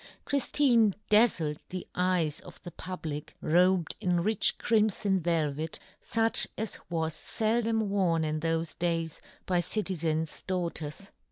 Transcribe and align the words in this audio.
Chrif 0.25 0.51
tine 0.51 0.95
dazzled 1.11 1.59
the 1.69 1.85
eyes 1.93 2.39
of 2.39 2.59
the 2.63 2.71
public, 2.71 3.35
robed 3.39 3.95
in 4.01 4.23
rich 4.23 4.57
crimfon 4.57 5.19
velvet, 5.21 5.77
fuch 6.01 6.47
as 6.57 6.57
10 6.57 6.65
John 6.65 6.73
Gutenberg. 6.73 6.91
was 7.03 7.13
feldom 7.17 7.81
worn 7.87 8.23
in 8.23 8.39
thofe 8.39 8.79
days 8.79 9.21
by 9.45 9.59
citizens' 9.59 10.41
daughters. 10.47 11.11